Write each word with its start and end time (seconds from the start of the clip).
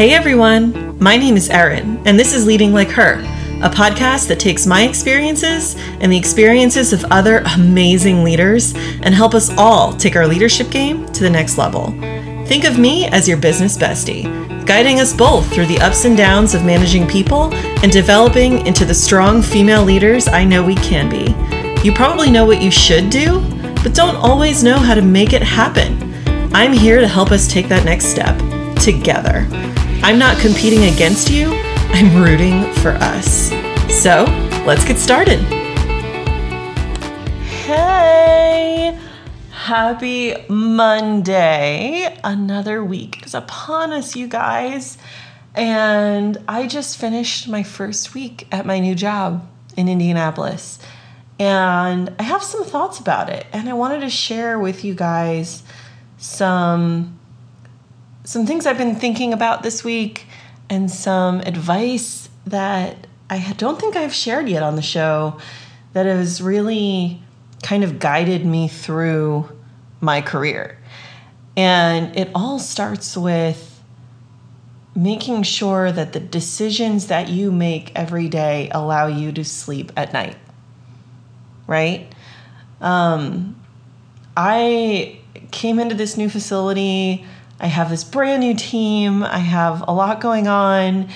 Hey 0.00 0.14
everyone, 0.14 0.98
my 0.98 1.18
name 1.18 1.36
is 1.36 1.50
Erin, 1.50 2.00
and 2.06 2.18
this 2.18 2.32
is 2.32 2.46
Leading 2.46 2.72
Like 2.72 2.88
Her, 2.88 3.20
a 3.62 3.68
podcast 3.68 4.28
that 4.28 4.40
takes 4.40 4.66
my 4.66 4.88
experiences 4.88 5.76
and 6.00 6.10
the 6.10 6.16
experiences 6.16 6.94
of 6.94 7.04
other 7.10 7.42
amazing 7.54 8.24
leaders 8.24 8.72
and 9.02 9.14
help 9.14 9.34
us 9.34 9.50
all 9.58 9.92
take 9.92 10.16
our 10.16 10.26
leadership 10.26 10.70
game 10.70 11.04
to 11.12 11.22
the 11.22 11.28
next 11.28 11.58
level. 11.58 11.90
Think 12.46 12.64
of 12.64 12.78
me 12.78 13.08
as 13.08 13.28
your 13.28 13.36
business 13.36 13.76
bestie, 13.76 14.24
guiding 14.64 15.00
us 15.00 15.12
both 15.12 15.52
through 15.52 15.66
the 15.66 15.80
ups 15.80 16.06
and 16.06 16.16
downs 16.16 16.54
of 16.54 16.64
managing 16.64 17.06
people 17.06 17.52
and 17.82 17.92
developing 17.92 18.66
into 18.66 18.86
the 18.86 18.94
strong 18.94 19.42
female 19.42 19.84
leaders 19.84 20.28
I 20.28 20.46
know 20.46 20.64
we 20.64 20.76
can 20.76 21.10
be. 21.10 21.34
You 21.86 21.92
probably 21.92 22.30
know 22.30 22.46
what 22.46 22.62
you 22.62 22.70
should 22.70 23.10
do, 23.10 23.40
but 23.82 23.92
don't 23.92 24.16
always 24.16 24.62
know 24.62 24.78
how 24.78 24.94
to 24.94 25.02
make 25.02 25.34
it 25.34 25.42
happen. 25.42 26.14
I'm 26.54 26.72
here 26.72 27.00
to 27.00 27.06
help 27.06 27.32
us 27.32 27.52
take 27.52 27.68
that 27.68 27.84
next 27.84 28.06
step 28.06 28.38
together. 28.82 29.46
I'm 30.02 30.18
not 30.18 30.38
competing 30.38 30.84
against 30.84 31.30
you, 31.30 31.52
I'm 31.92 32.22
rooting 32.22 32.64
for 32.76 32.92
us. 32.92 33.50
So 34.02 34.24
let's 34.66 34.82
get 34.82 34.96
started. 34.96 35.38
Hey, 37.66 38.98
happy 39.50 40.34
Monday. 40.48 42.18
Another 42.24 42.82
week 42.82 43.26
is 43.26 43.34
upon 43.34 43.92
us, 43.92 44.16
you 44.16 44.26
guys. 44.26 44.96
And 45.54 46.38
I 46.48 46.66
just 46.66 46.96
finished 46.96 47.46
my 47.46 47.62
first 47.62 48.14
week 48.14 48.48
at 48.50 48.64
my 48.64 48.78
new 48.78 48.94
job 48.94 49.46
in 49.76 49.86
Indianapolis. 49.86 50.78
And 51.38 52.14
I 52.18 52.22
have 52.22 52.42
some 52.42 52.64
thoughts 52.64 52.98
about 52.98 53.28
it. 53.28 53.44
And 53.52 53.68
I 53.68 53.74
wanted 53.74 54.00
to 54.00 54.10
share 54.10 54.58
with 54.58 54.82
you 54.82 54.94
guys 54.94 55.62
some 56.16 57.19
some 58.30 58.46
things 58.46 58.64
I've 58.64 58.78
been 58.78 58.94
thinking 58.94 59.32
about 59.32 59.64
this 59.64 59.82
week 59.82 60.24
and 60.68 60.88
some 60.88 61.40
advice 61.40 62.28
that 62.46 63.08
I 63.28 63.54
don't 63.56 63.80
think 63.80 63.96
I've 63.96 64.14
shared 64.14 64.48
yet 64.48 64.62
on 64.62 64.76
the 64.76 64.82
show 64.82 65.40
that 65.94 66.06
has 66.06 66.40
really 66.40 67.20
kind 67.64 67.82
of 67.82 67.98
guided 67.98 68.46
me 68.46 68.68
through 68.68 69.48
my 70.00 70.20
career. 70.20 70.78
And 71.56 72.16
it 72.16 72.30
all 72.32 72.60
starts 72.60 73.16
with 73.16 73.82
making 74.94 75.42
sure 75.42 75.90
that 75.90 76.12
the 76.12 76.20
decisions 76.20 77.08
that 77.08 77.30
you 77.30 77.50
make 77.50 77.90
every 77.96 78.28
day 78.28 78.70
allow 78.70 79.08
you 79.08 79.32
to 79.32 79.44
sleep 79.44 79.90
at 79.96 80.12
night. 80.12 80.36
Right? 81.66 82.14
Um, 82.80 83.60
I 84.36 85.18
came 85.50 85.80
into 85.80 85.96
this 85.96 86.16
new 86.16 86.28
facility 86.28 87.26
I 87.60 87.66
have 87.66 87.90
this 87.90 88.04
brand 88.04 88.40
new 88.40 88.54
team, 88.54 89.22
I 89.22 89.38
have 89.38 89.84
a 89.86 89.92
lot 89.92 90.20
going 90.20 90.48
on. 90.48 91.08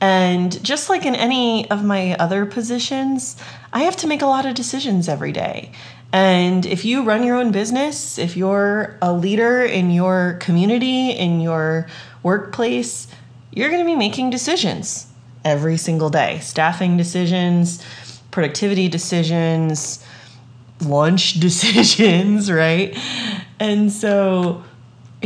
And 0.00 0.62
just 0.62 0.90
like 0.90 1.06
in 1.06 1.14
any 1.14 1.70
of 1.70 1.82
my 1.82 2.14
other 2.16 2.44
positions, 2.44 3.36
I 3.72 3.84
have 3.84 3.96
to 3.96 4.06
make 4.06 4.20
a 4.20 4.26
lot 4.26 4.44
of 4.44 4.54
decisions 4.54 5.08
every 5.08 5.32
day. 5.32 5.72
And 6.12 6.66
if 6.66 6.84
you 6.84 7.02
run 7.02 7.24
your 7.24 7.36
own 7.36 7.50
business, 7.50 8.18
if 8.18 8.36
you're 8.36 8.96
a 9.02 9.12
leader 9.12 9.62
in 9.62 9.90
your 9.90 10.36
community, 10.40 11.10
in 11.10 11.40
your 11.40 11.86
workplace, 12.22 13.08
you're 13.52 13.70
going 13.70 13.80
to 13.80 13.86
be 13.86 13.96
making 13.96 14.30
decisions 14.30 15.06
every 15.44 15.76
single 15.76 16.10
day 16.10 16.38
staffing 16.40 16.96
decisions, 16.96 17.82
productivity 18.30 18.88
decisions, 18.88 20.04
lunch 20.84 21.34
decisions, 21.40 22.50
right? 22.50 22.96
And 23.58 23.90
so 23.90 24.62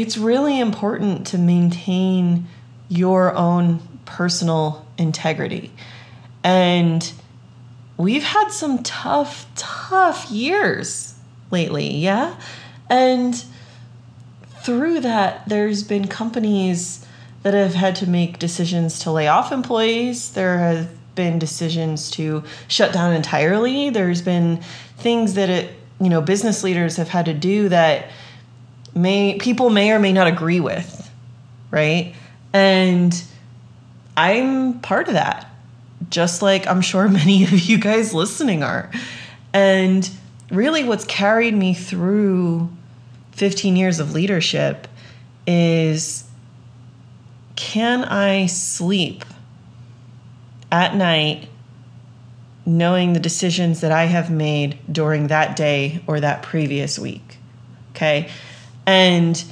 it's 0.01 0.17
really 0.17 0.59
important 0.59 1.27
to 1.27 1.37
maintain 1.37 2.47
your 2.89 3.37
own 3.37 3.81
personal 4.07 4.87
integrity. 4.97 5.71
And 6.43 7.13
we've 7.99 8.23
had 8.23 8.49
some 8.49 8.83
tough, 8.83 9.47
tough 9.57 10.31
years 10.31 11.15
lately, 11.51 11.89
yeah? 11.97 12.35
And 12.89 13.45
through 14.63 15.01
that, 15.01 15.47
there's 15.47 15.83
been 15.83 16.09
companies 16.09 17.07
that 17.43 17.53
have 17.53 17.75
had 17.75 17.95
to 17.97 18.09
make 18.09 18.39
decisions 18.39 19.01
to 19.01 19.11
lay 19.11 19.29
off 19.29 19.53
employees. 19.53 20.33
There 20.33 20.59
have 20.59 20.89
been 21.15 21.39
decisions 21.39 22.11
to 22.13 22.43
shut 22.69 22.93
down 22.95 23.13
entirely. 23.13 23.91
There's 23.91 24.23
been 24.23 24.63
things 24.97 25.35
that 25.35 25.51
it, 25.51 25.75
you 26.01 26.09
know, 26.09 26.23
business 26.23 26.65
leaders 26.65 26.97
have 26.97 27.09
had 27.09 27.27
to 27.27 27.35
do 27.35 27.69
that 27.69 28.07
may 28.95 29.39
people 29.39 29.71
may 29.71 29.93
or 29.93 29.99
may 29.99 30.13
not 30.13 30.27
agree 30.27 30.61
with, 30.61 31.11
right? 31.71 32.15
And 32.53 33.23
I'm 34.17 34.81
part 34.81 35.09
of 35.09 35.15
that. 35.15 35.51
Just 36.09 36.43
like 36.43 36.67
I'm 36.67 36.81
sure 36.81 37.09
many 37.09 37.45
of 37.45 37.53
you 37.53 37.79
guys 37.79 38.15
listening 38.15 38.63
are. 38.63 38.91
And 39.53 40.09
really 40.51 40.85
what's 40.85 41.05
carried 41.05 41.55
me 41.55 41.75
through 41.75 42.71
15 43.33 43.77
years 43.77 44.01
of 44.01 44.13
leadership 44.13 44.87
is 45.47 46.25
can 47.57 48.05
I 48.05 48.47
sleep 48.47 49.25
at 50.73 50.95
night 50.95 51.49
knowing 52.65 53.13
the 53.13 53.21
decisions 53.21 53.81
that 53.81 53.93
I 53.93 54.05
have 54.05 54.31
made 54.31 54.79
during 54.91 55.27
that 55.29 55.57
day 55.57 56.03
or 56.07 56.21
that 56.21 56.43
previous 56.43 56.99
week? 56.99 57.39
Okay. 57.91 58.31
And 58.91 59.45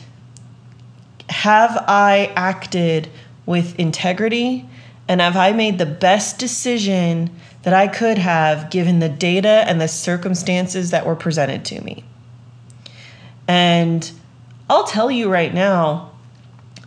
have 1.28 1.84
I 1.86 2.32
acted 2.34 3.08
with 3.46 3.78
integrity? 3.78 4.68
And 5.06 5.20
have 5.20 5.36
I 5.36 5.52
made 5.52 5.78
the 5.78 5.86
best 5.86 6.40
decision 6.40 7.30
that 7.62 7.72
I 7.72 7.86
could 7.86 8.18
have 8.18 8.68
given 8.68 8.98
the 8.98 9.08
data 9.08 9.62
and 9.68 9.80
the 9.80 9.86
circumstances 9.86 10.90
that 10.90 11.06
were 11.06 11.14
presented 11.14 11.64
to 11.66 11.80
me? 11.82 12.02
And 13.46 14.10
I'll 14.68 14.88
tell 14.88 15.08
you 15.08 15.30
right 15.30 15.54
now, 15.54 16.10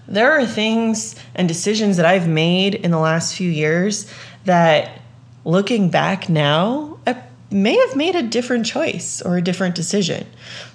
there 0.09 0.34
are 0.34 0.45
things 0.45 1.16
and 1.34 1.47
decisions 1.47 1.95
that 1.95 2.06
I've 2.06 2.28
made 2.28 2.75
in 2.75 2.91
the 2.91 3.00
last 3.00 3.34
few 3.34 3.50
years 3.50 4.11
that 4.44 5.00
looking 5.45 5.90
back 5.90 6.28
now, 6.28 7.00
I 7.07 7.16
may 7.50 7.78
have 7.78 7.95
made 7.95 8.16
a 8.16 8.23
different 8.23 8.66
choice 8.66 9.22
or 9.22 9.38
a 9.38 9.41
different 9.41 9.73
decision. 9.75 10.28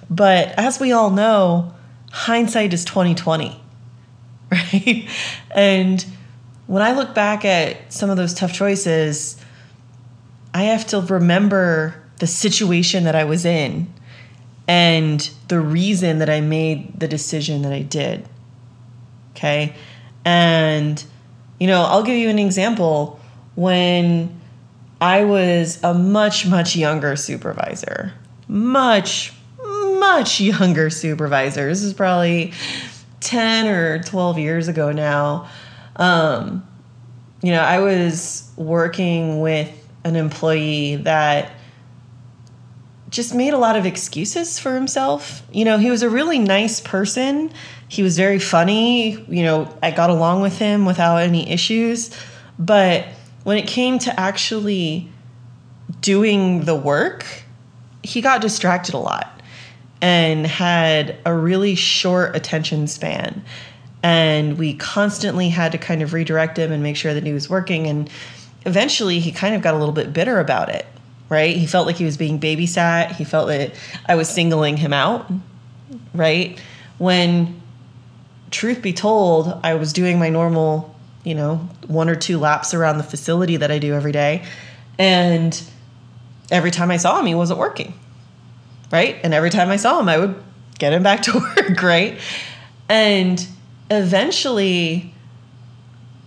But 0.09 0.49
as 0.57 0.79
we 0.79 0.91
all 0.91 1.09
know, 1.09 1.73
hindsight 2.11 2.73
is 2.73 2.85
2020. 2.85 3.63
Right? 4.49 5.09
And 5.51 6.05
when 6.67 6.81
I 6.81 6.93
look 6.93 7.13
back 7.13 7.43
at 7.43 7.91
some 7.91 8.09
of 8.09 8.15
those 8.15 8.33
tough 8.33 8.53
choices, 8.53 9.35
I 10.53 10.63
have 10.63 10.87
to 10.87 11.01
remember 11.01 12.01
the 12.19 12.27
situation 12.27 13.03
that 13.03 13.15
I 13.15 13.25
was 13.25 13.43
in 13.43 13.93
and 14.69 15.29
the 15.49 15.59
reason 15.59 16.19
that 16.19 16.29
I 16.29 16.39
made 16.39 16.97
the 16.97 17.09
decision 17.09 17.63
that 17.63 17.73
I 17.73 17.81
did. 17.81 18.27
Okay? 19.31 19.75
And 20.23 21.03
you 21.59 21.67
know, 21.67 21.83
I'll 21.83 22.03
give 22.03 22.17
you 22.17 22.29
an 22.29 22.39
example 22.39 23.19
when 23.55 24.39
I 25.01 25.23
was 25.23 25.81
a 25.83 25.93
much 25.93 26.45
much 26.45 26.75
younger 26.75 27.15
supervisor. 27.15 28.13
Much 28.47 29.33
much 29.99 30.39
younger 30.39 30.89
supervisor. 30.89 31.67
This 31.67 31.83
is 31.83 31.93
probably 31.93 32.53
10 33.19 33.67
or 33.67 34.03
12 34.03 34.37
years 34.39 34.67
ago 34.67 34.91
now. 34.91 35.49
Um, 35.95 36.67
you 37.41 37.51
know, 37.51 37.61
I 37.61 37.79
was 37.79 38.49
working 38.55 39.41
with 39.41 39.71
an 40.03 40.15
employee 40.15 40.97
that 40.97 41.51
just 43.09 43.33
made 43.33 43.53
a 43.53 43.57
lot 43.57 43.75
of 43.75 43.85
excuses 43.85 44.59
for 44.59 44.73
himself. 44.73 45.41
You 45.51 45.65
know, 45.65 45.77
he 45.77 45.89
was 45.89 46.03
a 46.03 46.09
really 46.09 46.39
nice 46.39 46.81
person. 46.81 47.51
He 47.87 48.03
was 48.03 48.17
very 48.17 48.39
funny. 48.39 49.11
You 49.11 49.43
know, 49.43 49.77
I 49.81 49.91
got 49.91 50.09
along 50.09 50.41
with 50.41 50.57
him 50.57 50.85
without 50.85 51.17
any 51.17 51.49
issues. 51.49 52.11
But 52.59 53.05
when 53.43 53.57
it 53.57 53.67
came 53.67 53.97
to 53.99 54.19
actually 54.19 55.09
doing 56.01 56.65
the 56.65 56.75
work, 56.75 57.25
he 58.03 58.21
got 58.21 58.41
distracted 58.41 58.93
a 58.93 58.99
lot 58.99 59.36
and 60.01 60.45
had 60.45 61.17
a 61.25 61.33
really 61.33 61.75
short 61.75 62.35
attention 62.35 62.87
span. 62.87 63.43
And 64.03 64.57
we 64.57 64.75
constantly 64.75 65.49
had 65.49 65.71
to 65.71 65.77
kind 65.77 66.01
of 66.01 66.13
redirect 66.13 66.57
him 66.57 66.71
and 66.71 66.83
make 66.83 66.95
sure 66.95 67.13
that 67.13 67.25
he 67.25 67.33
was 67.33 67.49
working. 67.49 67.87
And 67.87 68.09
eventually 68.65 69.19
he 69.19 69.31
kind 69.31 69.55
of 69.55 69.61
got 69.61 69.73
a 69.73 69.77
little 69.77 69.93
bit 69.93 70.13
bitter 70.13 70.39
about 70.39 70.69
it, 70.69 70.85
right? 71.29 71.55
He 71.55 71.65
felt 71.65 71.87
like 71.87 71.95
he 71.95 72.05
was 72.05 72.17
being 72.17 72.39
babysat. 72.39 73.15
He 73.15 73.23
felt 73.23 73.47
that 73.47 73.73
I 74.05 74.15
was 74.15 74.29
singling 74.29 74.77
him 74.77 74.93
out, 74.93 75.29
right? 76.13 76.59
When 76.99 77.59
truth 78.51 78.81
be 78.81 78.93
told, 78.93 79.59
I 79.63 79.75
was 79.75 79.93
doing 79.93 80.19
my 80.19 80.29
normal, 80.29 80.95
you 81.23 81.33
know, 81.33 81.57
one 81.87 82.07
or 82.07 82.15
two 82.15 82.37
laps 82.37 82.73
around 82.73 82.97
the 82.97 83.03
facility 83.03 83.57
that 83.57 83.71
I 83.71 83.79
do 83.79 83.93
every 83.93 84.11
day. 84.11 84.45
And 84.99 85.59
every 86.51 86.71
time 86.71 86.91
I 86.91 86.97
saw 86.97 87.19
him, 87.19 87.25
he 87.25 87.35
wasn't 87.35 87.59
working 87.59 87.93
right? 88.91 89.17
And 89.23 89.33
every 89.33 89.49
time 89.49 89.69
I 89.69 89.77
saw 89.77 89.99
him, 89.99 90.09
I 90.09 90.17
would 90.17 90.35
get 90.79 90.93
him 90.93 91.03
back 91.03 91.23
to 91.23 91.33
work, 91.57 91.81
right? 91.81 92.19
And 92.89 93.45
eventually, 93.89 95.13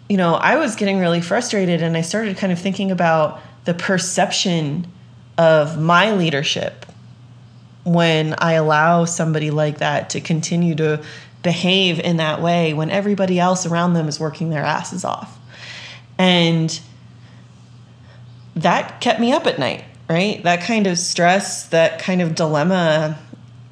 you 0.09 0.17
know, 0.17 0.35
I 0.35 0.57
was 0.57 0.77
getting 0.77 0.99
really 0.99 1.21
frustrated 1.21 1.83
and 1.83 1.97
I 1.97 2.01
started 2.01 2.37
kind 2.37 2.53
of 2.53 2.59
thinking 2.59 2.91
about 2.91 3.41
the 3.65 3.75
perception 3.75 4.87
of 5.39 5.81
my 5.81 6.13
leadership 6.13 6.87
when 7.85 8.35
I 8.39 8.53
allow 8.55 9.05
somebody 9.05 9.51
like 9.51 9.79
that 9.79 10.11
to 10.11 10.21
continue 10.21 10.75
to 10.77 11.03
behave 11.43 11.99
in 11.99 12.19
that 12.19 12.43
way 12.43 12.75
when 12.75 12.91
everybody 12.91 13.39
else 13.39 13.65
around 13.65 13.95
them 13.95 14.09
is 14.09 14.21
working 14.21 14.51
their 14.51 14.63
asses 14.63 15.05
off. 15.05 15.39
And 16.19 16.79
that 18.55 19.01
kept 19.01 19.21
me 19.21 19.33
up 19.33 19.47
at 19.47 19.59
night, 19.59 19.85
right? 20.11 20.43
That 20.43 20.63
kind 20.63 20.89
of 20.89 20.99
stress, 20.99 21.69
that 21.69 22.01
kind 22.01 22.21
of 22.21 22.35
dilemma 22.35 23.17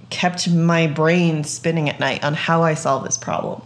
kept 0.08 0.48
my 0.48 0.86
brain 0.86 1.42
spinning 1.42 1.88
at 1.88 1.98
night 1.98 2.22
on 2.22 2.32
how 2.32 2.62
I 2.62 2.74
solve 2.74 3.02
this 3.02 3.18
problem. 3.18 3.60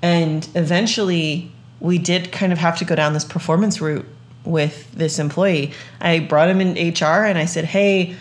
And 0.00 0.48
eventually, 0.54 1.52
we 1.78 1.98
did 1.98 2.32
kind 2.32 2.52
of 2.54 2.58
have 2.58 2.78
to 2.78 2.86
go 2.86 2.94
down 2.94 3.12
this 3.12 3.24
performance 3.24 3.82
route 3.82 4.06
with 4.44 4.90
this 4.92 5.18
employee. 5.18 5.72
I 6.00 6.20
brought 6.20 6.48
him 6.48 6.62
in 6.62 6.72
HR 6.72 7.26
and 7.26 7.36
I 7.36 7.44
said, 7.44 7.66
"Hey, 7.66 8.16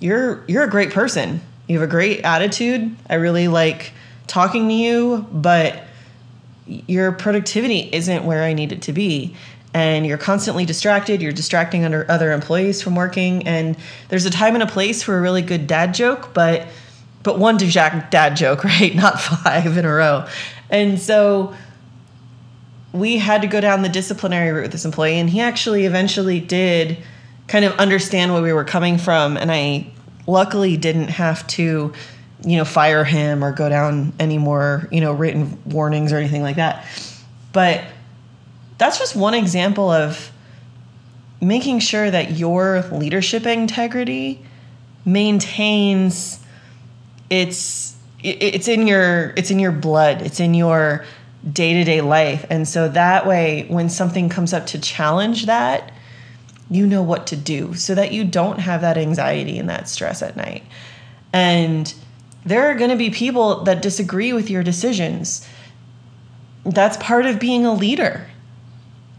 you're 0.00 0.44
you're 0.48 0.64
a 0.64 0.70
great 0.70 0.90
person. 0.90 1.40
You 1.68 1.78
have 1.78 1.88
a 1.88 1.90
great 1.90 2.22
attitude. 2.22 2.96
I 3.08 3.14
really 3.14 3.46
like 3.46 3.92
talking 4.26 4.66
to 4.68 4.74
you, 4.74 5.26
but 5.30 5.84
your 6.66 7.12
productivity 7.12 7.88
isn't 7.92 8.24
where 8.24 8.42
I 8.42 8.52
need 8.52 8.72
it 8.72 8.82
to 8.82 8.92
be. 8.92 9.36
And 9.76 10.06
you're 10.06 10.16
constantly 10.16 10.64
distracted. 10.64 11.20
You're 11.20 11.32
distracting 11.32 11.84
under 11.84 12.10
other 12.10 12.32
employees 12.32 12.80
from 12.80 12.94
working. 12.94 13.46
And 13.46 13.76
there's 14.08 14.24
a 14.24 14.30
time 14.30 14.54
and 14.54 14.62
a 14.62 14.66
place 14.66 15.02
for 15.02 15.18
a 15.18 15.20
really 15.20 15.42
good 15.42 15.66
dad 15.66 15.92
joke, 15.92 16.32
but 16.32 16.66
but 17.22 17.38
one 17.38 17.58
dad 17.58 18.36
joke, 18.36 18.64
right? 18.64 18.94
Not 18.94 19.20
five 19.20 19.76
in 19.76 19.84
a 19.84 19.92
row. 19.92 20.26
And 20.70 20.98
so 20.98 21.54
we 22.94 23.18
had 23.18 23.42
to 23.42 23.48
go 23.48 23.60
down 23.60 23.82
the 23.82 23.90
disciplinary 23.90 24.50
route 24.50 24.62
with 24.62 24.72
this 24.72 24.86
employee, 24.86 25.18
and 25.18 25.28
he 25.28 25.42
actually 25.42 25.84
eventually 25.84 26.40
did 26.40 26.96
kind 27.46 27.66
of 27.66 27.72
understand 27.74 28.32
where 28.32 28.40
we 28.40 28.54
were 28.54 28.64
coming 28.64 28.96
from. 28.96 29.36
And 29.36 29.52
I 29.52 29.92
luckily 30.26 30.78
didn't 30.78 31.08
have 31.08 31.46
to 31.48 31.92
you 32.46 32.56
know, 32.56 32.64
fire 32.64 33.04
him 33.04 33.44
or 33.44 33.52
go 33.52 33.68
down 33.68 34.14
any 34.18 34.38
more, 34.38 34.88
you 34.90 35.02
know, 35.02 35.12
written 35.12 35.58
warnings 35.66 36.14
or 36.14 36.16
anything 36.16 36.42
like 36.42 36.56
that. 36.56 36.86
But 37.52 37.84
that's 38.78 38.98
just 38.98 39.16
one 39.16 39.34
example 39.34 39.90
of 39.90 40.30
making 41.40 41.80
sure 41.80 42.10
that 42.10 42.32
your 42.32 42.82
leadership 42.92 43.46
integrity 43.46 44.42
maintains 45.04 46.40
its 47.30 47.94
it's 48.22 48.68
in 48.68 48.86
your 48.86 49.32
it's 49.36 49.50
in 49.50 49.58
your 49.58 49.72
blood 49.72 50.22
it's 50.22 50.40
in 50.40 50.54
your 50.54 51.04
day-to-day 51.52 52.00
life 52.00 52.44
and 52.50 52.66
so 52.66 52.88
that 52.88 53.26
way 53.26 53.66
when 53.68 53.88
something 53.88 54.28
comes 54.28 54.52
up 54.52 54.66
to 54.66 54.80
challenge 54.80 55.46
that 55.46 55.92
you 56.68 56.86
know 56.86 57.02
what 57.02 57.26
to 57.28 57.36
do 57.36 57.74
so 57.74 57.94
that 57.94 58.12
you 58.12 58.24
don't 58.24 58.58
have 58.58 58.80
that 58.80 58.98
anxiety 58.98 59.58
and 59.58 59.68
that 59.68 59.88
stress 59.88 60.22
at 60.22 60.36
night 60.36 60.64
and 61.32 61.94
there 62.46 62.70
are 62.70 62.74
going 62.76 62.90
to 62.90 62.96
be 62.96 63.10
people 63.10 63.64
that 63.64 63.82
disagree 63.82 64.32
with 64.32 64.48
your 64.48 64.62
decisions. 64.62 65.46
That's 66.64 66.96
part 66.98 67.26
of 67.26 67.40
being 67.40 67.66
a 67.66 67.74
leader. 67.74 68.25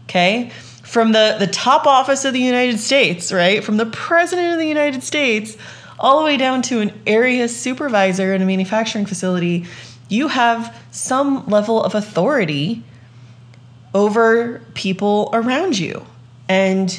Okay? 0.08 0.50
From 0.82 1.12
the, 1.12 1.36
the 1.38 1.46
top 1.46 1.86
office 1.86 2.24
of 2.24 2.32
the 2.32 2.40
United 2.40 2.78
States, 2.78 3.32
right? 3.32 3.62
From 3.62 3.76
the 3.76 3.86
president 3.86 4.54
of 4.54 4.58
the 4.58 4.66
United 4.66 5.02
States 5.02 5.56
all 5.98 6.18
the 6.18 6.24
way 6.24 6.36
down 6.36 6.62
to 6.62 6.80
an 6.80 6.92
area 7.06 7.48
supervisor 7.48 8.32
in 8.32 8.40
a 8.40 8.46
manufacturing 8.46 9.04
facility, 9.04 9.66
you 10.08 10.28
have 10.28 10.74
some 10.90 11.46
level 11.46 11.82
of 11.82 11.94
authority 11.94 12.82
over 13.94 14.60
people 14.74 15.28
around 15.32 15.78
you. 15.78 16.06
And 16.48 16.98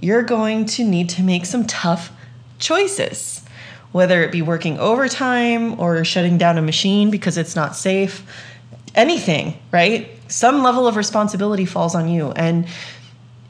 you're 0.00 0.22
going 0.22 0.66
to 0.66 0.84
need 0.84 1.08
to 1.10 1.22
make 1.22 1.46
some 1.46 1.66
tough 1.66 2.10
choices 2.58 3.44
whether 3.92 4.22
it 4.22 4.32
be 4.32 4.42
working 4.42 4.78
overtime 4.78 5.78
or 5.80 6.04
shutting 6.04 6.38
down 6.38 6.58
a 6.58 6.62
machine 6.62 7.10
because 7.10 7.38
it's 7.38 7.56
not 7.56 7.74
safe, 7.74 8.22
anything, 8.94 9.58
right? 9.72 10.17
Some 10.28 10.62
level 10.62 10.86
of 10.86 10.96
responsibility 10.96 11.64
falls 11.64 11.94
on 11.94 12.08
you. 12.08 12.30
And 12.32 12.66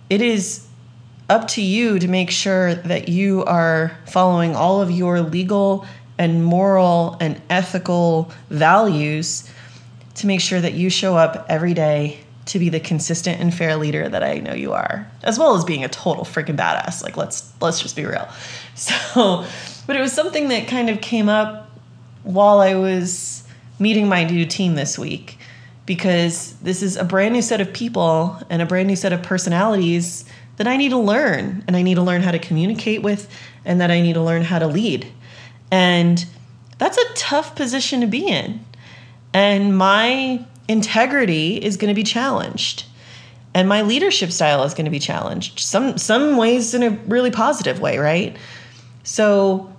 it 0.08 0.22
is 0.22 0.66
up 1.28 1.48
to 1.48 1.62
you 1.62 1.98
to 1.98 2.08
make 2.08 2.30
sure 2.30 2.74
that 2.74 3.08
you 3.08 3.44
are 3.44 3.92
following 4.06 4.56
all 4.56 4.80
of 4.80 4.90
your 4.90 5.20
legal 5.20 5.84
and 6.16 6.44
moral 6.44 7.16
and 7.20 7.40
ethical 7.50 8.32
values 8.50 9.48
to 10.16 10.26
make 10.26 10.40
sure 10.40 10.60
that 10.60 10.74
you 10.74 10.90
show 10.90 11.16
up 11.16 11.46
every 11.48 11.74
day 11.74 12.18
to 12.46 12.58
be 12.58 12.70
the 12.70 12.80
consistent 12.80 13.40
and 13.40 13.52
fair 13.54 13.76
leader 13.76 14.08
that 14.08 14.24
I 14.24 14.38
know 14.38 14.54
you 14.54 14.72
are, 14.72 15.08
as 15.22 15.38
well 15.38 15.54
as 15.54 15.64
being 15.64 15.84
a 15.84 15.88
total 15.88 16.24
freaking 16.24 16.56
badass. 16.56 17.02
Like 17.04 17.16
let's 17.16 17.52
let's 17.60 17.80
just 17.80 17.96
be 17.96 18.04
real. 18.04 18.28
So 18.74 19.44
but 19.88 19.96
it 19.96 20.00
was 20.00 20.12
something 20.12 20.48
that 20.48 20.68
kind 20.68 20.88
of 20.88 21.00
came 21.00 21.28
up 21.28 21.68
while 22.22 22.60
I 22.60 22.74
was 22.74 23.42
meeting 23.80 24.08
my 24.08 24.22
new 24.22 24.46
team 24.46 24.76
this 24.76 24.96
week 24.98 25.37
because 25.88 26.52
this 26.60 26.82
is 26.82 26.98
a 26.98 27.02
brand 27.02 27.32
new 27.32 27.40
set 27.40 27.62
of 27.62 27.72
people 27.72 28.38
and 28.50 28.60
a 28.60 28.66
brand 28.66 28.86
new 28.86 28.94
set 28.94 29.10
of 29.10 29.22
personalities 29.22 30.26
that 30.58 30.68
I 30.68 30.76
need 30.76 30.90
to 30.90 30.98
learn 30.98 31.64
and 31.66 31.74
I 31.74 31.80
need 31.80 31.94
to 31.94 32.02
learn 32.02 32.20
how 32.20 32.30
to 32.30 32.38
communicate 32.38 33.02
with 33.02 33.26
and 33.64 33.80
that 33.80 33.90
I 33.90 34.02
need 34.02 34.12
to 34.12 34.22
learn 34.22 34.42
how 34.42 34.58
to 34.58 34.66
lead. 34.66 35.10
And 35.70 36.26
that's 36.76 36.98
a 36.98 37.14
tough 37.14 37.56
position 37.56 38.02
to 38.02 38.06
be 38.06 38.28
in. 38.28 38.62
And 39.32 39.78
my 39.78 40.44
integrity 40.68 41.56
is 41.56 41.78
going 41.78 41.88
to 41.88 41.94
be 41.94 42.04
challenged. 42.04 42.84
And 43.54 43.66
my 43.66 43.80
leadership 43.80 44.30
style 44.30 44.64
is 44.64 44.74
going 44.74 44.84
to 44.84 44.90
be 44.90 44.98
challenged. 44.98 45.58
Some 45.58 45.96
some 45.96 46.36
ways 46.36 46.74
in 46.74 46.82
a 46.82 46.90
really 46.90 47.30
positive 47.30 47.80
way, 47.80 47.96
right? 47.96 48.36
So 49.04 49.74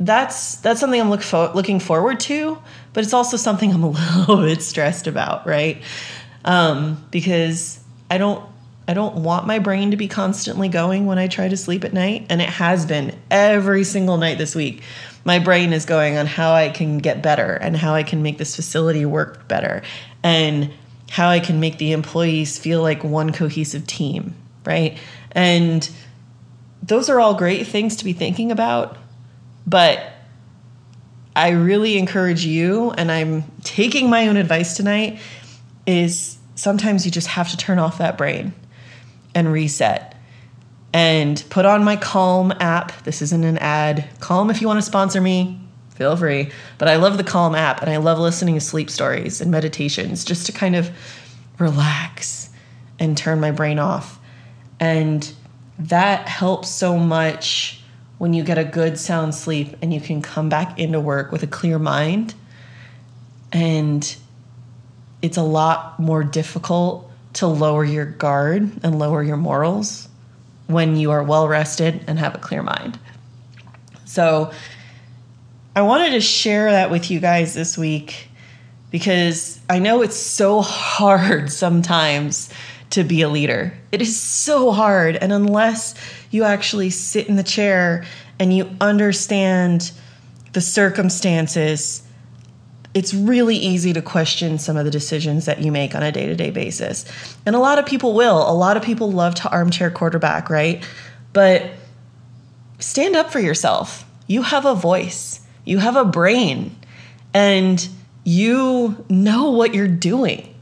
that's 0.00 0.56
that's 0.56 0.80
something 0.80 0.98
I'm 0.98 1.10
look 1.10 1.20
fo- 1.20 1.52
looking 1.52 1.78
forward 1.78 2.20
to, 2.20 2.56
but 2.92 3.04
it's 3.04 3.14
also 3.14 3.36
something 3.36 3.72
I'm 3.72 3.84
a 3.84 3.90
little 4.18 4.38
bit 4.38 4.62
stressed 4.62 5.06
about, 5.06 5.46
right? 5.46 5.82
Um, 6.44 7.04
because 7.10 7.80
I 8.10 8.18
don't 8.18 8.44
I 8.88 8.94
don't 8.94 9.22
want 9.22 9.46
my 9.46 9.60
brain 9.60 9.92
to 9.92 9.96
be 9.96 10.08
constantly 10.08 10.68
going 10.68 11.06
when 11.06 11.16
I 11.16 11.28
try 11.28 11.46
to 11.46 11.56
sleep 11.56 11.84
at 11.84 11.92
night, 11.92 12.26
and 12.28 12.42
it 12.42 12.48
has 12.48 12.86
been 12.86 13.16
every 13.30 13.84
single 13.84 14.16
night 14.16 14.36
this 14.36 14.54
week. 14.54 14.82
My 15.24 15.38
brain 15.38 15.72
is 15.72 15.84
going 15.84 16.16
on 16.16 16.26
how 16.26 16.54
I 16.54 16.70
can 16.70 16.98
get 16.98 17.22
better 17.22 17.52
and 17.52 17.76
how 17.76 17.94
I 17.94 18.02
can 18.02 18.22
make 18.22 18.38
this 18.38 18.56
facility 18.56 19.04
work 19.04 19.46
better 19.46 19.82
and 20.24 20.72
how 21.08 21.28
I 21.28 21.38
can 21.38 21.60
make 21.60 21.78
the 21.78 21.92
employees 21.92 22.58
feel 22.58 22.82
like 22.82 23.04
one 23.04 23.32
cohesive 23.32 23.86
team, 23.86 24.34
right? 24.64 24.98
And 25.32 25.88
those 26.82 27.08
are 27.08 27.20
all 27.20 27.34
great 27.34 27.66
things 27.66 27.96
to 27.96 28.04
be 28.04 28.12
thinking 28.12 28.50
about, 28.50 28.96
but 29.66 30.09
I 31.34 31.50
really 31.50 31.96
encourage 31.96 32.44
you, 32.44 32.90
and 32.92 33.10
I'm 33.10 33.44
taking 33.62 34.10
my 34.10 34.28
own 34.28 34.36
advice 34.36 34.76
tonight, 34.76 35.20
is 35.86 36.38
sometimes 36.54 37.04
you 37.04 37.10
just 37.10 37.28
have 37.28 37.50
to 37.50 37.56
turn 37.56 37.78
off 37.78 37.98
that 37.98 38.18
brain 38.18 38.52
and 39.34 39.52
reset 39.52 40.16
and 40.92 41.42
put 41.50 41.64
on 41.64 41.84
my 41.84 41.96
Calm 41.96 42.52
app. 42.60 43.04
This 43.04 43.22
isn't 43.22 43.44
an 43.44 43.58
ad. 43.58 44.08
Calm, 44.18 44.50
if 44.50 44.60
you 44.60 44.66
want 44.66 44.78
to 44.78 44.86
sponsor 44.86 45.20
me, 45.20 45.60
feel 45.94 46.16
free. 46.16 46.50
But 46.78 46.88
I 46.88 46.96
love 46.96 47.16
the 47.16 47.24
Calm 47.24 47.54
app 47.54 47.80
and 47.80 47.90
I 47.90 47.98
love 47.98 48.18
listening 48.18 48.54
to 48.54 48.60
sleep 48.60 48.90
stories 48.90 49.40
and 49.40 49.50
meditations 49.50 50.24
just 50.24 50.46
to 50.46 50.52
kind 50.52 50.74
of 50.74 50.90
relax 51.58 52.50
and 52.98 53.16
turn 53.16 53.40
my 53.40 53.50
brain 53.50 53.78
off. 53.78 54.18
And 54.80 55.32
that 55.78 56.28
helps 56.28 56.68
so 56.68 56.98
much 56.98 57.79
when 58.20 58.34
you 58.34 58.44
get 58.44 58.58
a 58.58 58.64
good 58.64 58.98
sound 58.98 59.34
sleep 59.34 59.74
and 59.80 59.94
you 59.94 59.98
can 59.98 60.20
come 60.20 60.50
back 60.50 60.78
into 60.78 61.00
work 61.00 61.32
with 61.32 61.42
a 61.42 61.46
clear 61.46 61.78
mind. 61.78 62.34
And 63.50 64.14
it's 65.22 65.38
a 65.38 65.42
lot 65.42 65.98
more 65.98 66.22
difficult 66.22 67.10
to 67.32 67.46
lower 67.46 67.82
your 67.82 68.04
guard 68.04 68.70
and 68.82 68.98
lower 68.98 69.22
your 69.22 69.38
morals 69.38 70.06
when 70.66 70.96
you 70.96 71.12
are 71.12 71.22
well 71.22 71.48
rested 71.48 72.04
and 72.06 72.18
have 72.18 72.34
a 72.34 72.38
clear 72.38 72.62
mind. 72.62 72.98
So, 74.04 74.52
I 75.74 75.80
wanted 75.80 76.10
to 76.10 76.20
share 76.20 76.72
that 76.72 76.90
with 76.90 77.10
you 77.10 77.20
guys 77.20 77.54
this 77.54 77.78
week 77.78 78.28
because 78.90 79.58
I 79.70 79.78
know 79.78 80.02
it's 80.02 80.16
so 80.16 80.60
hard 80.60 81.50
sometimes 81.50 82.50
to 82.90 83.02
be 83.02 83.22
a 83.22 83.30
leader. 83.30 83.72
It 83.92 84.02
is 84.02 84.20
so 84.20 84.72
hard. 84.72 85.16
And 85.16 85.32
unless 85.32 85.94
you 86.30 86.44
actually 86.44 86.90
sit 86.90 87.28
in 87.28 87.36
the 87.36 87.42
chair 87.42 88.04
and 88.38 88.56
you 88.56 88.70
understand 88.80 89.92
the 90.52 90.60
circumstances, 90.60 92.02
it's 92.94 93.14
really 93.14 93.56
easy 93.56 93.92
to 93.92 94.02
question 94.02 94.58
some 94.58 94.76
of 94.76 94.84
the 94.84 94.90
decisions 94.90 95.46
that 95.46 95.60
you 95.60 95.70
make 95.72 95.94
on 95.94 96.02
a 96.02 96.12
day 96.12 96.26
to 96.26 96.34
day 96.34 96.50
basis. 96.50 97.04
And 97.46 97.54
a 97.54 97.58
lot 97.58 97.78
of 97.78 97.86
people 97.86 98.14
will. 98.14 98.50
A 98.50 98.54
lot 98.54 98.76
of 98.76 98.82
people 98.82 99.12
love 99.12 99.34
to 99.36 99.50
armchair 99.50 99.90
quarterback, 99.90 100.50
right? 100.50 100.84
But 101.32 101.70
stand 102.78 103.16
up 103.16 103.30
for 103.30 103.40
yourself. 103.40 104.04
You 104.26 104.42
have 104.42 104.64
a 104.64 104.74
voice, 104.74 105.40
you 105.64 105.78
have 105.78 105.96
a 105.96 106.04
brain, 106.04 106.76
and 107.34 107.88
you 108.24 109.04
know 109.08 109.50
what 109.50 109.74
you're 109.74 109.88
doing 109.88 110.54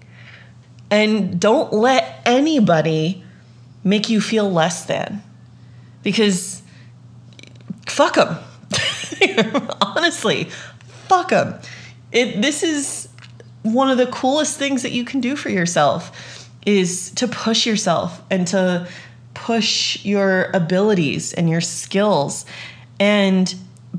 And 0.90 1.40
don't 1.40 1.72
let 1.72 2.22
anybody 2.24 3.22
make 3.84 4.08
you 4.08 4.20
feel 4.20 4.50
less 4.50 4.84
than 4.84 5.22
because 6.02 6.62
fuck 7.86 8.14
them. 8.14 8.38
Honestly, 9.80 10.44
fuck 11.08 11.30
them. 11.30 11.58
It, 12.12 12.40
this 12.40 12.62
is 12.62 13.08
one 13.62 13.90
of 13.90 13.98
the 13.98 14.06
coolest 14.06 14.58
things 14.58 14.82
that 14.82 14.92
you 14.92 15.04
can 15.04 15.20
do 15.20 15.36
for 15.36 15.50
yourself 15.50 16.48
is 16.64 17.10
to 17.12 17.28
push 17.28 17.66
yourself 17.66 18.22
and 18.30 18.46
to 18.48 18.88
push 19.34 20.04
your 20.04 20.50
abilities 20.54 21.32
and 21.32 21.48
your 21.48 21.60
skills 21.60 22.44
and 22.98 23.54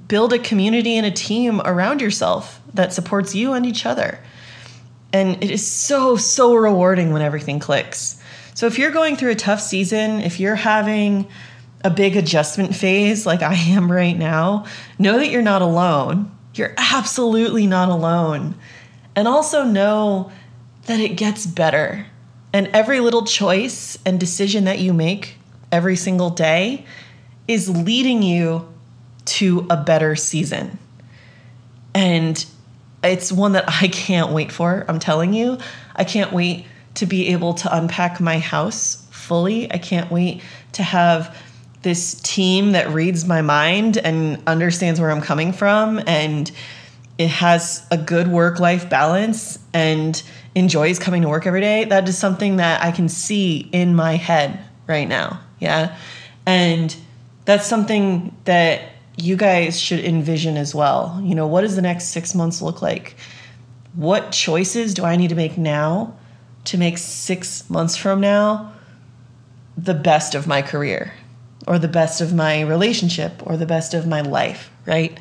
build 0.07 0.33
a 0.33 0.39
community 0.39 0.95
and 0.97 1.05
a 1.05 1.11
team 1.11 1.61
around 1.65 2.01
yourself 2.01 2.61
that 2.73 2.93
supports 2.93 3.33
you 3.33 3.53
and 3.53 3.65
each 3.65 3.85
other. 3.85 4.19
And 5.11 5.43
it 5.43 5.49
is 5.49 5.65
so, 5.65 6.17
so 6.17 6.55
rewarding 6.55 7.11
when 7.11 7.21
everything 7.21 7.59
clicks. 7.59 8.21
So 8.53 8.67
if 8.67 8.77
you're 8.77 8.91
going 8.91 9.15
through 9.15 9.31
a 9.31 9.35
tough 9.35 9.61
season, 9.61 10.19
if 10.19 10.39
you're 10.39 10.55
having 10.55 11.27
a 11.83 11.89
big 11.89 12.15
adjustment 12.15 12.75
phase 12.75 13.25
like 13.25 13.41
I 13.41 13.53
am 13.53 13.91
right 13.91 14.17
now, 14.17 14.65
know 14.97 15.17
that 15.17 15.29
you're 15.29 15.41
not 15.41 15.61
alone. 15.61 16.31
You're 16.53 16.73
absolutely 16.77 17.67
not 17.67 17.89
alone. 17.89 18.55
And 19.15 19.27
also 19.27 19.63
know 19.63 20.31
that 20.85 20.99
it 20.99 21.15
gets 21.15 21.45
better. 21.45 22.05
And 22.51 22.67
every 22.73 22.99
little 22.99 23.25
choice 23.25 23.97
and 24.05 24.19
decision 24.19 24.65
that 24.65 24.79
you 24.79 24.93
make 24.93 25.35
every 25.71 25.95
single 25.95 26.29
day 26.29 26.85
is 27.47 27.69
leading 27.69 28.23
you 28.23 28.67
to 29.25 29.65
a 29.69 29.77
better 29.77 30.15
season. 30.15 30.77
And 31.93 32.43
it's 33.03 33.31
one 33.31 33.53
that 33.53 33.65
I 33.67 33.87
can't 33.87 34.31
wait 34.31 34.51
for. 34.51 34.85
I'm 34.87 34.99
telling 34.99 35.33
you, 35.33 35.57
I 35.95 36.03
can't 36.03 36.33
wait 36.33 36.65
to 36.95 37.05
be 37.05 37.27
able 37.27 37.53
to 37.53 37.75
unpack 37.75 38.19
my 38.19 38.39
house 38.39 39.07
fully. 39.11 39.71
I 39.71 39.77
can't 39.77 40.11
wait 40.11 40.41
to 40.73 40.83
have 40.83 41.37
this 41.81 42.19
team 42.21 42.73
that 42.73 42.89
reads 42.89 43.25
my 43.25 43.41
mind 43.41 43.97
and 43.97 44.41
understands 44.47 44.99
where 44.99 45.11
I'm 45.11 45.21
coming 45.21 45.53
from 45.53 46.01
and 46.07 46.51
it 47.17 47.29
has 47.29 47.85
a 47.91 47.97
good 47.97 48.27
work 48.27 48.59
life 48.59 48.89
balance 48.89 49.59
and 49.73 50.21
enjoys 50.55 50.99
coming 50.99 51.21
to 51.21 51.29
work 51.29 51.45
every 51.45 51.61
day. 51.61 51.85
That 51.85 52.07
is 52.07 52.17
something 52.17 52.57
that 52.57 52.81
I 52.83 52.91
can 52.91 53.09
see 53.09 53.69
in 53.71 53.95
my 53.95 54.15
head 54.15 54.59
right 54.87 55.07
now. 55.07 55.41
Yeah. 55.59 55.97
And 56.45 56.95
that's 57.45 57.65
something 57.65 58.35
that 58.45 58.81
you 59.17 59.35
guys 59.35 59.79
should 59.79 59.99
envision 59.99 60.55
as 60.55 60.73
well. 60.73 61.19
You 61.23 61.35
know, 61.35 61.47
what 61.47 61.61
does 61.61 61.75
the 61.75 61.81
next 61.81 62.05
six 62.05 62.33
months 62.33 62.61
look 62.61 62.81
like? 62.81 63.15
What 63.95 64.31
choices 64.31 64.93
do 64.93 65.03
I 65.03 65.15
need 65.17 65.29
to 65.29 65.35
make 65.35 65.57
now 65.57 66.15
to 66.65 66.77
make 66.77 66.97
six 66.97 67.69
months 67.69 67.97
from 67.97 68.21
now 68.21 68.73
the 69.77 69.93
best 69.93 70.35
of 70.35 70.47
my 70.47 70.61
career 70.61 71.13
or 71.67 71.79
the 71.79 71.87
best 71.87 72.21
of 72.21 72.33
my 72.33 72.61
relationship 72.61 73.45
or 73.45 73.57
the 73.57 73.65
best 73.65 73.93
of 73.93 74.07
my 74.07 74.21
life, 74.21 74.71
right? 74.85 75.19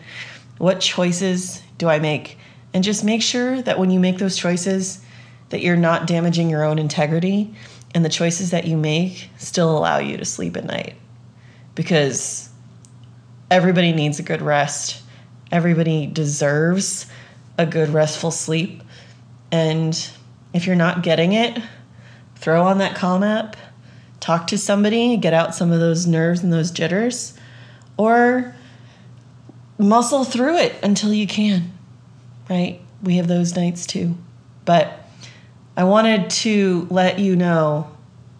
What 0.58 0.80
choices 0.80 1.62
do 1.78 1.88
I 1.88 1.98
make? 1.98 2.38
And 2.74 2.84
just 2.84 3.04
make 3.04 3.22
sure 3.22 3.60
that 3.62 3.78
when 3.78 3.90
you 3.90 4.00
make 4.00 4.18
those 4.18 4.36
choices, 4.36 5.00
that 5.50 5.62
you're 5.62 5.76
not 5.76 6.06
damaging 6.06 6.50
your 6.50 6.64
own 6.64 6.78
integrity 6.78 7.54
and 7.94 8.04
the 8.04 8.10
choices 8.10 8.50
that 8.50 8.66
you 8.66 8.76
make 8.76 9.30
still 9.38 9.76
allow 9.76 9.98
you 9.98 10.16
to 10.16 10.24
sleep 10.24 10.56
at 10.56 10.64
night. 10.64 10.94
Because 11.74 12.48
everybody 13.50 13.92
needs 13.92 14.18
a 14.18 14.22
good 14.22 14.42
rest. 14.42 15.02
Everybody 15.50 16.06
deserves 16.06 17.06
a 17.56 17.64
good 17.64 17.88
restful 17.88 18.30
sleep. 18.30 18.82
And 19.50 20.10
if 20.52 20.66
you're 20.66 20.76
not 20.76 21.02
getting 21.02 21.32
it, 21.32 21.58
throw 22.36 22.64
on 22.64 22.78
that 22.78 22.94
Calm 22.94 23.22
app, 23.22 23.56
talk 24.20 24.46
to 24.48 24.58
somebody, 24.58 25.16
get 25.16 25.34
out 25.34 25.54
some 25.54 25.72
of 25.72 25.80
those 25.80 26.06
nerves 26.06 26.42
and 26.42 26.52
those 26.52 26.70
jitters, 26.70 27.34
or 27.96 28.54
muscle 29.78 30.24
through 30.24 30.56
it 30.56 30.74
until 30.82 31.12
you 31.12 31.26
can, 31.26 31.72
right? 32.50 32.80
We 33.02 33.16
have 33.16 33.28
those 33.28 33.54
nights 33.54 33.86
too. 33.86 34.16
But 34.64 35.08
I 35.76 35.84
wanted 35.84 36.30
to 36.30 36.86
let 36.90 37.18
you 37.18 37.36
know 37.36 37.90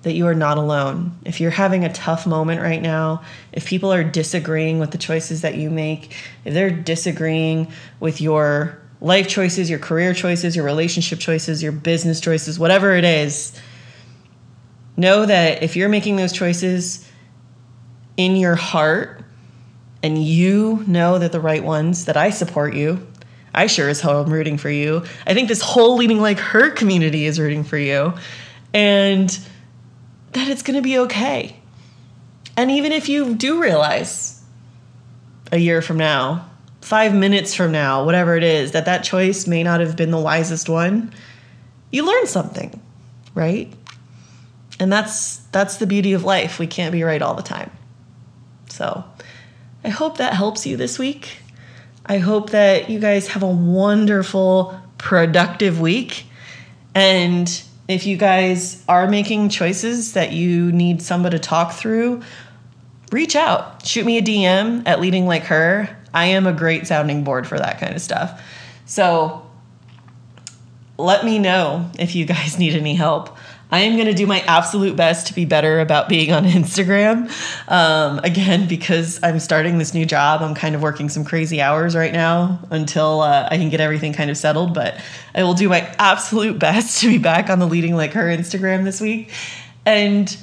that 0.02 0.12
you 0.12 0.26
are 0.26 0.35
not 0.35 0.58
alone. 0.58 1.16
If 1.25 1.40
you're 1.40 1.50
having 1.50 1.85
a 1.85 1.92
tough 1.92 2.26
moment 2.26 2.61
right 2.61 2.80
now, 2.80 3.23
if 3.52 3.66
people 3.66 3.92
are 3.92 4.04
disagreeing 4.04 4.78
with 4.78 4.90
the 4.90 4.99
choices 4.99 5.42
that 5.42 5.56
you 5.56 5.70
make, 5.70 6.14
if 6.44 6.54
they're 6.54 6.70
disagreeing 6.70 7.70
with 8.00 8.20
your 8.20 8.80
life 9.00 9.28
choices, 9.28 9.70
your 9.70 9.78
career 9.78 10.14
choices, 10.14 10.56
your 10.56 10.64
relationship 10.64 11.18
choices, 11.18 11.62
your 11.62 11.73
business 11.73 12.20
choices, 12.20 12.58
whatever 12.58 12.94
it 12.94 13.04
is, 13.04 13.58
know 14.99 15.25
that 15.25 15.62
if 15.62 15.76
you're 15.76 15.88
making 15.88 16.17
those 16.17 16.33
choices 16.33 17.09
in 18.17 18.37
your 18.37 18.57
heart 18.57 19.25
and 20.02 20.23
you 20.23 20.85
know 20.87 21.19
that 21.19 21.33
the 21.33 21.40
right 21.40 21.62
ones, 21.62 22.05
that 22.05 22.17
I 22.17 22.31
support 22.31 22.75
you. 22.75 23.07
I 23.55 23.67
sure 23.67 23.88
as 23.88 24.00
hell 24.00 24.23
am 24.23 24.33
rooting 24.33 24.59
for 24.59 24.71
you. 24.71 25.05
I 25.26 25.35
think 25.35 25.49
this 25.49 25.62
whole 25.62 25.97
leading 25.97 26.21
like 26.21 26.38
her 26.38 26.71
community 26.71 27.25
is 27.25 27.40
rooting 27.40 27.64
for 27.64 27.78
you. 27.78 28.12
And 28.75 29.28
that 30.33 30.49
it's 30.49 30.62
going 30.62 30.76
to 30.76 30.83
be 30.83 30.99
okay. 30.99 31.57
And 32.57 32.71
even 32.71 32.93
if 32.93 33.09
you 33.09 33.35
do 33.35 33.62
realize 33.62 34.43
a 35.50 35.59
year 35.59 35.81
from 35.81 35.97
now, 35.97 36.49
five 36.81 37.14
minutes 37.14 37.55
from 37.55 37.73
now, 37.73 38.05
whatever 38.05 38.37
it 38.37 38.43
is, 38.43 38.73
that 38.73 38.85
that 38.85 39.05
choice 39.05 39.47
may 39.47 39.62
not 39.62 39.81
have 39.81 39.97
been 39.97 40.11
the 40.11 40.21
wisest 40.21 40.69
one, 40.69 41.12
you 41.90 42.05
learn 42.05 42.26
something, 42.26 42.81
right? 43.35 43.73
And 44.80 44.92
that's 44.92 45.37
that's 45.52 45.76
the 45.76 45.87
beauty 45.87 46.12
of 46.12 46.25
life. 46.25 46.58
We 46.58 46.66
can't 46.66 46.92
be 46.92 47.02
right 47.02 47.20
all 47.20 47.35
the 47.35 47.42
time. 47.42 47.70
So, 48.68 49.04
I 49.82 49.88
hope 49.88 50.18
that 50.18 50.35
helps 50.35 50.66
you 50.66 50.76
this 50.76 50.99
week. 50.99 51.38
I 52.06 52.18
hope 52.18 52.50
that 52.50 52.88
you 52.88 52.99
guys 53.00 53.28
have 53.28 53.42
a 53.42 53.49
wonderful, 53.49 54.80
productive 54.97 55.80
week. 55.80 56.25
And 56.94 57.62
if 57.87 58.06
you 58.06 58.16
guys 58.16 58.82
are 58.88 59.08
making 59.08 59.50
choices 59.50 60.14
that 60.14 60.32
you 60.32 60.73
need 60.73 61.02
somebody 61.02 61.38
to 61.38 61.42
talk 61.42 61.73
through, 61.73 62.23
reach 63.12 63.37
out. 63.37 63.87
Shoot 63.87 64.06
me 64.06 64.18
a 64.18 64.23
DM 64.23 64.82
at 64.87 65.00
Leading 65.00 65.26
Like 65.26 65.44
Her. 65.44 65.88
I 66.14 66.26
am 66.26 66.47
a 66.47 66.52
great 66.52 66.87
sounding 66.87 67.25
board 67.25 67.47
for 67.47 67.58
that 67.58 67.78
kind 67.78 67.94
of 67.94 68.00
stuff. 68.00 68.42
So 68.87 69.47
let 70.97 71.25
me 71.25 71.38
know 71.38 71.90
if 71.99 72.14
you 72.14 72.25
guys 72.25 72.58
need 72.58 72.75
any 72.75 72.94
help. 72.94 73.37
I 73.70 73.80
am 73.80 73.94
going 73.94 74.06
to 74.06 74.14
do 74.14 74.26
my 74.26 74.40
absolute 74.40 74.96
best 74.96 75.26
to 75.26 75.34
be 75.34 75.44
better 75.44 75.80
about 75.80 76.08
being 76.08 76.32
on 76.32 76.44
Instagram. 76.46 77.30
Um, 77.70 78.18
again, 78.20 78.66
because 78.66 79.20
I'm 79.22 79.38
starting 79.38 79.78
this 79.78 79.92
new 79.92 80.06
job, 80.06 80.40
I'm 80.42 80.54
kind 80.54 80.75
of 80.75 80.80
working 80.80 81.08
some 81.08 81.25
crazy 81.25 81.60
hours 81.60 81.94
right 81.94 82.12
now 82.12 82.60
until 82.70 83.20
uh, 83.20 83.48
I 83.50 83.58
can 83.58 83.68
get 83.68 83.80
everything 83.80 84.12
kind 84.12 84.30
of 84.30 84.37
settled. 84.37 84.72
But 84.72 85.00
I 85.34 85.42
will 85.42 85.54
do 85.54 85.68
my 85.68 85.80
absolute 85.98 86.58
best 86.68 87.00
to 87.00 87.08
be 87.08 87.18
back 87.18 87.50
on 87.50 87.58
the 87.58 87.66
Leading 87.66 87.94
Like 87.94 88.12
Her 88.12 88.25
Instagram 88.25 88.84
this 88.84 89.00
week. 89.00 89.30
And 89.84 90.34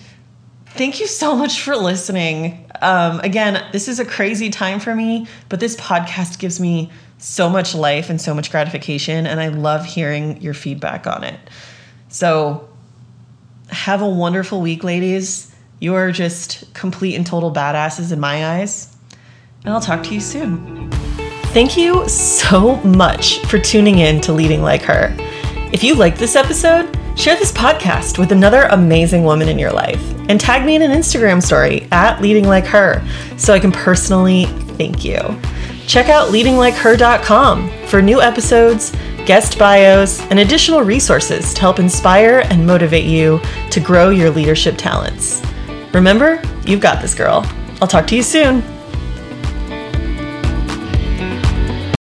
thank 0.67 0.99
you 0.99 1.07
so 1.07 1.35
much 1.35 1.61
for 1.61 1.75
listening. 1.75 2.69
Um, 2.81 3.19
again, 3.21 3.65
this 3.71 3.87
is 3.87 3.99
a 3.99 4.05
crazy 4.05 4.49
time 4.49 4.79
for 4.79 4.93
me, 4.93 5.27
but 5.49 5.59
this 5.59 5.75
podcast 5.77 6.37
gives 6.39 6.59
me 6.59 6.91
so 7.17 7.49
much 7.49 7.73
life 7.73 8.09
and 8.09 8.21
so 8.21 8.33
much 8.35 8.51
gratification. 8.51 9.25
And 9.25 9.39
I 9.39 9.47
love 9.47 9.85
hearing 9.85 10.41
your 10.41 10.53
feedback 10.53 11.07
on 11.07 11.23
it. 11.23 11.39
So, 12.09 12.67
have 13.69 14.01
a 14.01 14.09
wonderful 14.09 14.61
week, 14.61 14.83
ladies. 14.83 15.53
You 15.79 15.95
are 15.95 16.11
just 16.11 16.73
complete 16.73 17.15
and 17.15 17.25
total 17.25 17.51
badasses 17.51 18.11
in 18.11 18.19
my 18.19 18.59
eyes. 18.59 18.95
And 19.63 19.73
I'll 19.73 19.81
talk 19.81 20.03
to 20.03 20.13
you 20.13 20.19
soon. 20.19 20.89
Thank 21.55 21.77
you 21.77 22.07
so 22.09 22.75
much 22.77 23.39
for 23.45 23.59
tuning 23.59 23.99
in 23.99 24.21
to 24.21 24.33
Leading 24.33 24.61
Like 24.61 24.81
Her. 24.81 25.15
If 25.71 25.83
you 25.83 25.95
liked 25.95 26.17
this 26.17 26.35
episode, 26.35 26.97
share 27.17 27.35
this 27.35 27.51
podcast 27.51 28.17
with 28.19 28.31
another 28.31 28.63
amazing 28.71 29.23
woman 29.23 29.47
in 29.47 29.57
your 29.57 29.71
life 29.71 30.01
and 30.29 30.39
tag 30.39 30.65
me 30.65 30.75
in 30.75 30.81
an 30.81 30.91
Instagram 30.91 31.41
story 31.41 31.87
at 31.91 32.21
Leading 32.21 32.45
Like 32.45 32.65
Her 32.65 33.05
so 33.37 33.53
I 33.53 33.59
can 33.59 33.71
personally 33.71 34.45
thank 34.77 35.03
you. 35.03 35.17
Check 35.87 36.09
out 36.09 36.29
leadinglikeher.com 36.29 37.69
for 37.87 38.01
new 38.01 38.21
episodes 38.21 38.93
guest 39.25 39.57
bios, 39.57 40.21
and 40.29 40.39
additional 40.39 40.81
resources 40.81 41.53
to 41.53 41.61
help 41.61 41.79
inspire 41.79 42.43
and 42.49 42.65
motivate 42.65 43.05
you 43.05 43.41
to 43.71 43.79
grow 43.79 44.09
your 44.09 44.29
leadership 44.29 44.75
talents. 44.77 45.41
Remember, 45.93 46.41
you've 46.65 46.81
got 46.81 47.01
this, 47.01 47.15
girl. 47.15 47.45
I'll 47.81 47.87
talk 47.87 48.07
to 48.07 48.15
you 48.15 48.23
soon. 48.23 48.74